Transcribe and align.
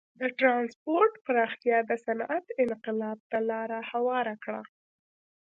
د 0.19 0.21
ټرانسپورت 0.39 1.13
پراختیا 1.25 1.77
د 1.89 1.91
صنعت 2.05 2.45
انقلاب 2.63 3.19
ته 3.31 3.37
لار 3.49 3.69
هواره 3.91 4.35
کړه. 4.43 4.61